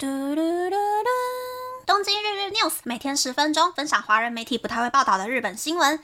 [0.00, 1.08] 嘟嘟嘟嘟！
[1.84, 6.00] 东京日日 news 每天十分钟，分享华人媒体不太会报道的日本新闻。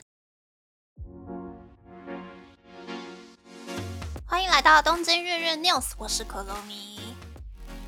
[4.26, 7.14] 欢迎来到东京日日 news，我是可乐咪。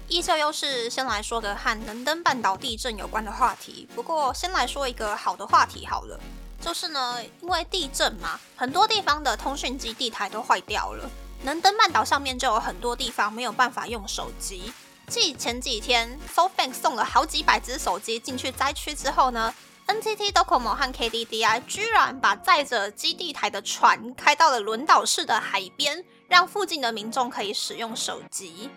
[0.06, 3.88] 依旧又是先来说个和能登半岛地震有关的话题。
[3.93, 6.20] 不过先来说一个好的话题好了，
[6.61, 11.11] 就是呢，因为地震嘛，很多地方的通讯基地台都坏掉了。
[11.43, 14.73] 能登半岛上面就有很多地方没有办法用手机。
[15.09, 19.55] 继前几天 SoftBank 送了好几百只手机进去灾区之后呢
[19.87, 28.69] ，NTT Docomo 和 KDDI 居然把载着基地台的船开到了轮岛市的海边，让附近的民众可以使用手机。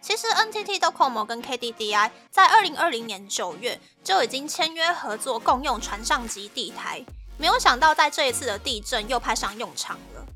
[0.00, 7.04] 其实 NTT Docomo 跟 KDDI 在二零二零年九月就已经签约合作，共用船上基地台，
[7.38, 10.26] 没有想到在这一次的地震又派上用场了。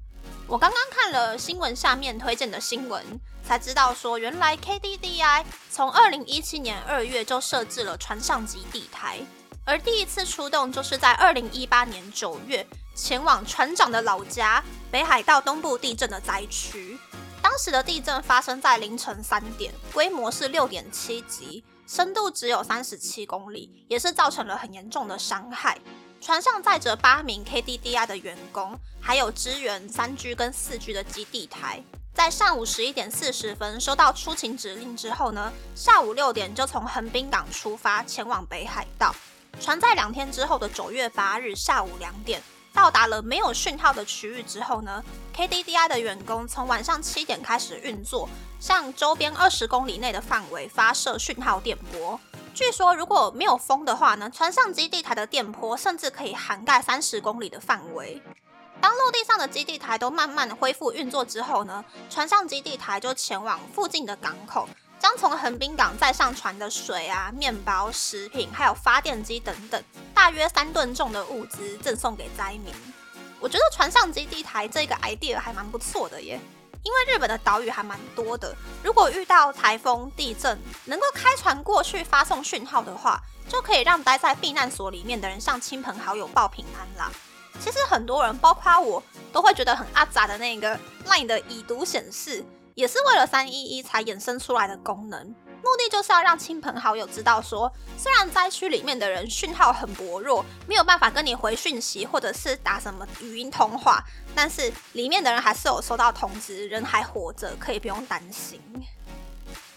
[0.50, 3.04] 我刚刚看了新闻下面推荐的新闻。
[3.44, 9.20] 才知道说，原来 KDDI 从二零一七年二月就设置了船上基地台，
[9.64, 16.98] 而第一次出动就是在二零一八年九月，前往船长的老家北海道东部地震的灾区。
[17.40, 25.78] 当时的地震发生在凌晨三点，规模是六点七级，深度只有三十七公里，也是造成了很严重的伤害。
[26.20, 31.82] 船上载着八名 KDDI 的员工，还有支援三 G 跟四 G 的基地台。
[32.12, 39.14] 在上午十一点四十分收到出勤指令之后呢，下午六点就从横滨港出发前往北海道。
[39.60, 45.02] 船在两天之后的九月八日下午两点到达了没有讯号的区域之后呢
[45.34, 48.28] ，KDDI 的员工从晚上七点开始运作，
[48.60, 52.20] 向周边二十公里内的范围发射讯号电波。
[52.52, 58.20] 据说如果没有风的话呢，船上基地台的电波甚至可以涵盖三十公里的范围。
[58.80, 64.68] 当陆地上的基地台都慢慢恢复运作之后呢，船上基地台就前往附近的港口，
[64.98, 69.82] 将从横滨港再上船的水啊、面包、食品，还有发电机等等，
[70.14, 72.74] 大约三吨重的物资赠送给灾民。
[73.38, 76.40] 我觉得船上基地台这个 idea 还蛮不错的耶，
[76.82, 87.12] 因为日本的岛屿还蛮多的，如果遇到台风、地震，能够开船过去发送讯号的话，就可以让待在避难所里面的人向亲朋好友报平安啦。
[87.58, 89.02] 其实很多人，包括我，
[89.32, 92.42] 都会觉得很阿杂的那个 LINE 的已读显示，
[92.74, 104.02] 也是为了三一一才衍生出来的功能，目的就是要让亲朋好友知道说，虽然灾区里面的人讯号很薄弱，没有办法跟你回讯息或者是打什么语音通话，
[104.34, 108.60] 但是里面的人还是有收到通知，人还活着，可以不用担心。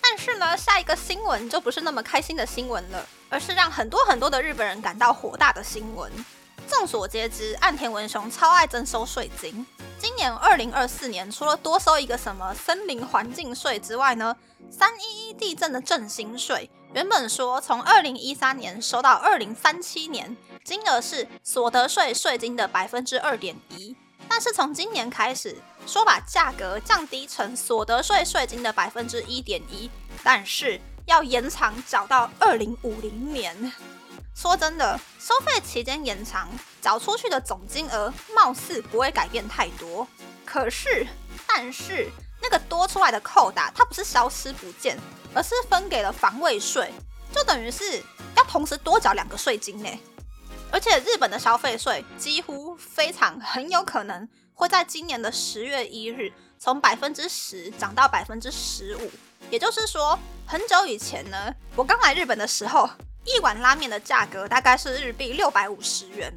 [0.02, 6.12] 但是呢，下一个新闻就不是那么开心的新闻了，而是让很多很多的日本人感到火大的新闻。
[6.68, 9.66] 众所皆知，岸田文雄超爱征收税金。
[10.00, 14.36] 今年二零二四年，除了多收一个什么森林环境税之外呢，
[14.70, 23.96] 三一一地震的振兴税，原本说从二零一三年收到二零三七年，金额是所得税税金的百分之二点一，
[24.28, 25.58] 但是从今年开始，
[25.88, 29.90] 说把价格降低成所得税税金的百分之一点一，
[30.24, 33.72] 但是要延长缴到二零五零年。
[34.36, 36.50] 说真的，收费期间延长，
[36.82, 40.06] 缴出去的总金额貌似不会改变太多。
[40.44, 41.08] 可是，
[41.48, 42.10] 但是
[42.42, 44.98] 那个多出来的扣打，它不是消失不见，
[45.34, 46.92] 而是分给了防卫税，
[47.34, 48.04] 就等于是
[48.36, 49.90] 要同时多缴两个税金呢。
[50.72, 59.12] 而且，日本的消费税几乎非常很有可能会在今年的十月一日从百分之十涨到百分之十五。
[59.52, 62.90] 也就是说，很久以前呢，我刚来日本的时候。
[63.26, 66.34] 一碗拉面的价格大概是日币六百五十元。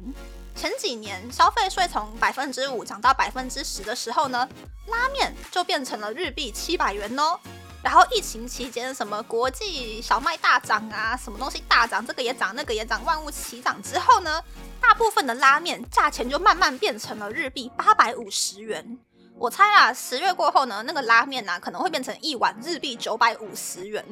[0.55, 4.47] 前几年消费税从百分之五涨到百分之十的时候呢，
[4.87, 7.39] 拉面就变成了日币七百元哦。
[7.83, 14.43] 然后疫情期间，什么国际小麦大涨啊，什么东西大涨，这个也涨，那个也涨，万物齐涨之后呢，
[14.81, 18.97] 大部分的拉面价钱就慢慢变成了日币八百五十元。
[19.35, 24.03] 我猜啊，十月过后呢，那个拉面呢可能会变成一碗日币九百五十元，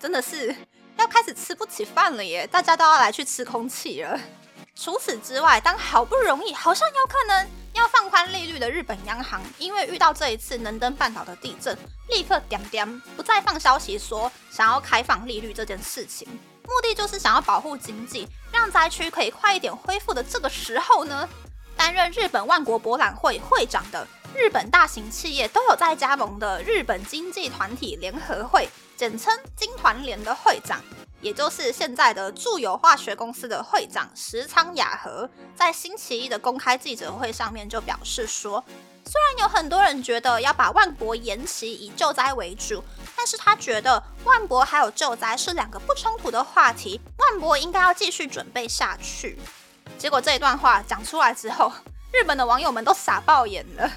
[0.00, 0.54] 真的是。
[0.98, 2.46] 要开始吃不起饭了耶！
[2.46, 4.18] 大家都要来去吃空气了。
[4.74, 11.76] 除此之外，当好不容易好像有可能要放宽利率的日本央行，因为遇到这一次能登半岛的地震，
[12.08, 16.28] 立刻点点不再放消息说想要开放利率这件事情，
[16.64, 21.28] 目的就是想要保护经济，让灾区可以快一点恢复的这个时候呢，
[21.76, 28.68] 担任日本万国博览会会长的日本大型企业都有在加盟的日本经济团体联合会。
[28.96, 30.82] 简称金团联的会长
[31.20, 38.62] 也就是现在的住友化学公司的会长石仓雅和，在星期一的公开记者会上面就表示说，
[39.04, 42.84] 虽然有很多人觉得要把万博延期以救灾为主，
[43.16, 49.38] 但是他觉得万博还有救灾是两个不冲突的话题，万博应该要继续准备下去。
[49.98, 51.72] 结果这一段话讲出来之后，
[52.12, 53.90] 日本的网友们都傻爆眼了，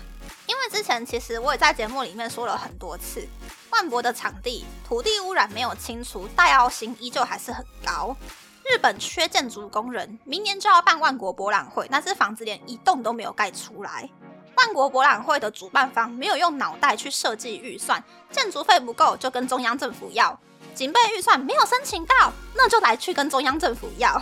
[0.48, 3.28] 因为之前其实我也在节目里面说了很多次。
[3.72, 8.16] 万博的场地土地污染没有清除，大凹型依旧还是很高。
[8.64, 14.08] 日本缺建筑工人，明年就要办万国博览会，但是房子连一栋都没有盖出来。
[14.56, 20.38] 万国博览会的主办方没有用脑袋去设计预算，建筑费不够就跟中央政府要，
[20.76, 24.22] 警备预算没有申请到，那就来去跟中央政府要。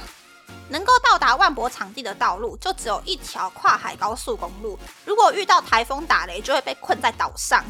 [0.69, 7.63] 能够到达万博场地的道路就只有一条跨海高速公路，如果遇到台风打雷，就会被困在岛上。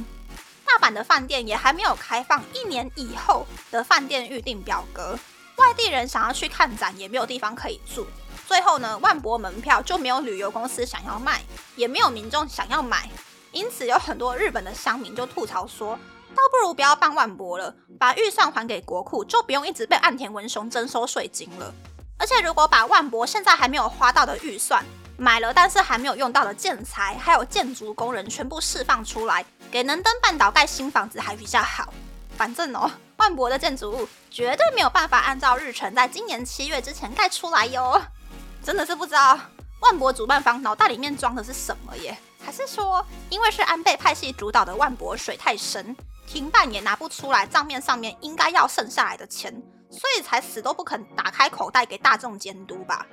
[0.70, 5.18] 大阪的饭店也还没有开放，一年以后的饭店预订表格，
[5.56, 8.06] 外地人想要去看展也没有地方可以住。
[8.48, 11.42] 最后呢，万博门票就没有旅游公司想要卖，
[11.76, 13.10] 也没有民众想要买，
[13.52, 15.98] 因此有很多日本的乡民就吐槽说，
[16.30, 21.74] 倒不如不要办万博了，把预算还给国库，就不用一直被岸田文雄征收税金了。
[22.20, 24.86] 而且如果把万博现在还没有花到的预算，
[25.20, 29.46] 买了但是还没有用到的建材，还有建筑工人全部释放出来。
[29.70, 31.94] 给能登半岛盖新房子还比较好，
[32.38, 38.02] 反正哦，万博的建筑物绝对没有办法按照日程在今年七月之前盖出来哟。
[38.64, 39.38] 真的是不知道
[39.82, 42.18] 万博主办方脑袋里面装的是什么耶？
[42.42, 45.96] 还是说因为是安倍派系主导的万博水太深，
[46.26, 49.52] 停办也拿不出来账面上面应该要剩下来的钱，
[49.92, 53.06] 所以才死都不肯打开口袋给大众监督吧？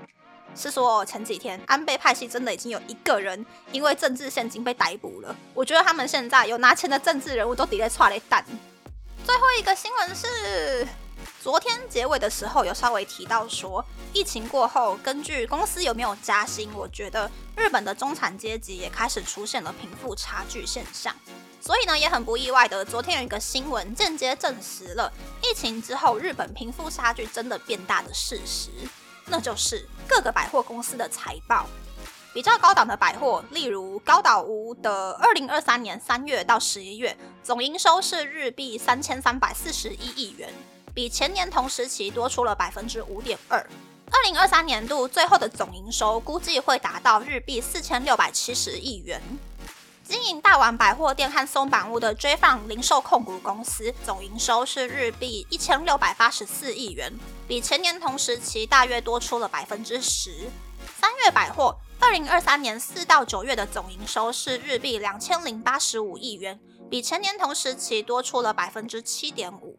[0.57, 5.37] 是说前几天安倍派系真的已经有一个人因为政治现金被逮捕了。
[5.53, 8.45] 我觉得他们现在有拿钱的政治人物都抵在踹了蛋。
[9.25, 10.87] 最后一个新闻是，
[11.43, 21.15] 昨天结尾的时候有稍微提到说，疫情过后，根据公司有没有加薪，我觉得日本的中产阶级也开始出现了贫富差距现象。
[21.61, 25.13] 所以呢，也很不意外的，昨天有一个新闻间接证实了
[25.43, 28.71] 疫情之后日本贫富差距真的变大的事实。
[29.27, 31.67] 那就是各个百货公司的财报，
[32.33, 40.49] 比较高档的百货，例如高岛屋的二零二三年三月到十一月总营收是日币三千三百四十一亿元，
[40.95, 43.59] 比前年同时期多出了百分之五点二。
[44.09, 49.21] 二零二三年度最后的总营收估计会达到日币四千六百七十亿元。
[50.09, 57.13] 经营大丸百货店和松板屋的追放零售控股公司总营收是日币一千六百八十四亿元，
[57.49, 60.49] 比前年同时期大约多出了百分之十。
[61.01, 69.76] 三月百货二零二三年四到九月的总营收是日币两千零八十五亿元，比前年同时期多出了百分之七点五。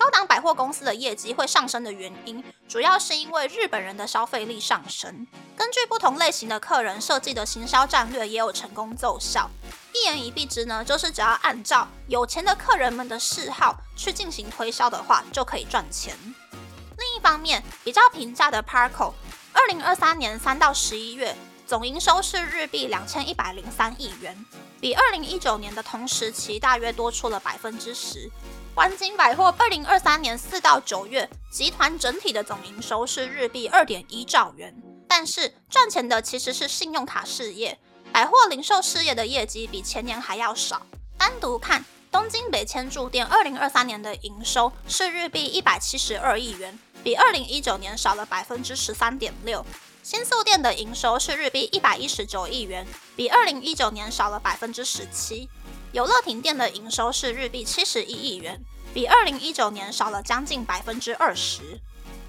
[0.00, 5.26] 高档百货公司的业绩会上升的原因，主要是因为日本人的消费力上升。
[5.54, 9.50] 根据不同类型的客人设计的行销战略，也有成功奏效。
[9.92, 16.16] 一言以蔽之呢，就是只要按照有钱的客人们的嗜好去进行推销的话，就可以赚钱。
[16.24, 19.12] 另一方面，比较平价的 Parko，
[19.52, 21.36] 二零二三年三到十一月
[21.70, 24.36] 总营收是日币两千一百零三亿元，
[24.80, 28.28] 比二零一九年的同时期大约多出了百分之十。
[28.74, 34.74] 环金百货二零二三年四到九月，集团整体的总营收是日币二点一兆元，
[35.06, 37.78] 但是赚钱的其实是信用卡事业，
[38.10, 40.84] 百货零售事业的业绩比前年还要少。
[41.16, 49.64] 单独看东京北千住店二零二三年的营收是日币一百七十二亿元，比二零一九年少了百分之十三点六。
[50.02, 55.48] 新宿店的营收是日币一百一十九亿元，比二零一九年少了百分之十七。
[55.92, 58.60] 有乐亭店的营收是日币七十一亿元，
[58.94, 61.80] 比二零一九年少了将近百分之二十。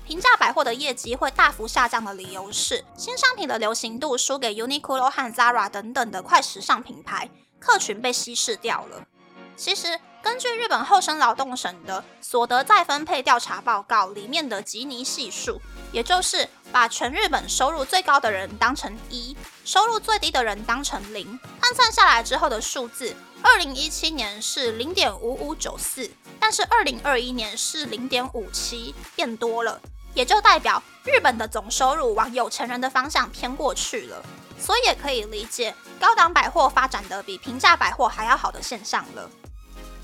[0.05, 9.07] 平价百货的业绩会大幅下降的理由是，新商品的流行度输给 Uniqlo 和 Zara 等等的快时尚品牌，客群被稀释掉了。
[9.55, 15.59] 其实，根据日本厚生劳动省的所得再分配调查报告里面的吉尼系数，
[15.91, 19.35] 也就是把全日本收入最高的人当成一，
[19.65, 23.15] 收入最低的人当成零，换算下来之后的数字。
[23.41, 26.09] 二零一七年是零点五五九四，
[26.39, 29.81] 但是二零二一年是零点五七，变多了，
[30.13, 34.23] 也就代表日本的总收入往有钱人的方向偏过去了，
[34.59, 39.27] 所以也可以理解高档百货发展的比平价百货还要好的现象了。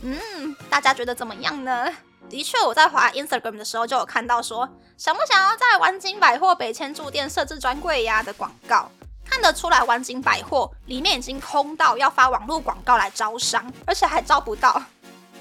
[0.02, 1.88] 嗯，大家觉得怎么样呢？
[2.30, 8.90] 的确，我在滑 Instagram 的时候就有看到说，想不想要在湾金百货北千住店设置专柜呀的广告。
[9.30, 14.82] 看得出来，湾景百货里面已经空到要发网络广告来招商，而且还招不到。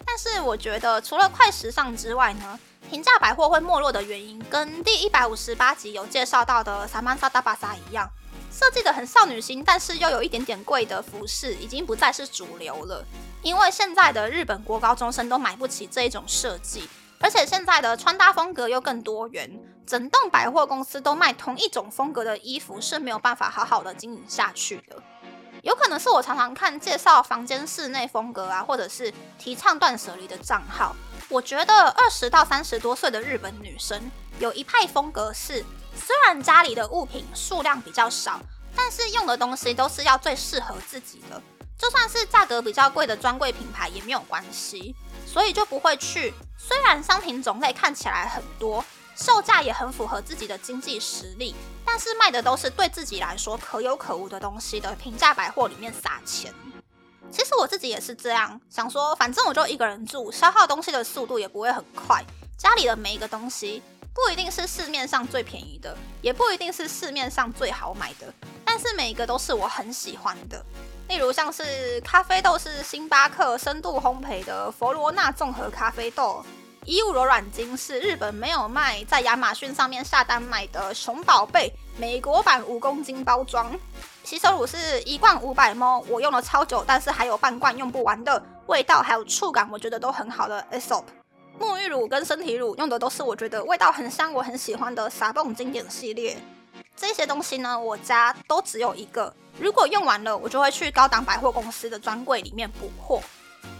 [0.04, 2.58] 但是我觉得，除了快时尚之外呢，
[2.90, 8.08] 平价百货会没落的原因，跟第一百五十八集有介绍到的萨曼萨达巴萨一样，
[8.50, 13.04] 设计的很少女心，但是又有一点点贵的服饰，已经不再是主流了。
[13.42, 16.88] 因为现在的日本国高中生都买不起这一种设计，
[17.20, 19.50] 而且现在的穿搭风格又更多元，
[19.86, 25.00] 整栋百货公司都卖同一种风格的衣服是没有办法好好的经营下去的。
[25.62, 30.94] 有可能是我常常看介绍房间室内风格啊，或者是提倡断舍离的账号。
[31.28, 35.64] 我觉得二十到三十多岁的日本女生有一派风格是，
[35.94, 38.40] 虽然家里的物品数量比较少，
[38.74, 41.40] 但是用的东西都是要最适合自己的，
[41.78, 44.94] 就算是价格比较贵的专柜品牌也没有关系，
[45.26, 46.34] 所以就不会去。
[46.58, 48.84] 虽然商品种类看起来很多，
[49.16, 56.52] 售价也很符合自己的经济实力，但是卖的都是对自己来说可有可无的东西的平价百货里面撒钱。
[57.30, 62.22] 其实我自己也是这样想说，反正我就一个人住，消耗东西的速度也不会很快。
[62.58, 63.82] 家里的每一个东西
[64.16, 68.32] 不一定是市面上最便宜的，也不一定是市面上最好买的，
[68.64, 70.64] 但是每一个都是我很喜欢的。
[71.10, 76.42] 例如像是咖啡豆是星巴克深度烘焙的佛罗纳综合咖啡豆，
[76.86, 83.70] 衣物柔软巾是日本没有卖，在亚马逊上面下单买的熊宝贝美国版五公斤包装。
[84.24, 91.04] 洗手乳是一罐五百 ml，我用了超久，但是还有半罐用不完的，味道还有触感我觉得都很好的 Aesop。
[91.58, 96.36] 沐浴乳跟身体乳用的都是我觉得味道很香，我很喜欢的傻泵经典系列。
[96.96, 103.20] 这些东西呢，我家都只有一个，如果用完了，我就会去高档百货公司的专柜里面补货。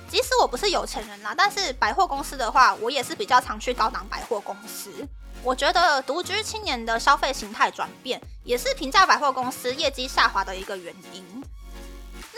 [0.09, 4.91] 即使我不是有钱人啦，但是百货公司的话，我也是比较常去高档百货公司。
[5.43, 11.45] 我觉得独居青年的消费形态转变，也是平价百货公司业绩下滑的一个原因。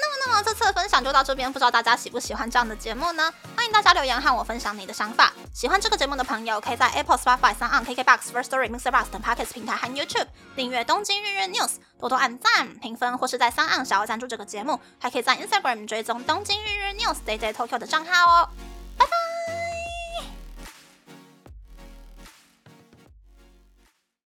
[0.00, 3.32] 那么，那么这次的分享就到这边，不知道大家喜不喜欢这样的节目呢？
[3.56, 5.32] 欢迎大家留言和我分享你的想法。
[5.52, 8.90] 喜欢这个节目的朋友，可以在 Apple、Spotify、s o n KKBox、First Story、Mr.
[8.90, 18.48] Bus 等 Podcast 平台和 YouTube 订阅《东京日日 News》，多多按赞、评分，或是在三岸小额赞助这个节目，还可以在 Instagram 追踪《东京日日 News》Day Day Tokyo 的账号哦。
[18.96, 19.27] 拜拜。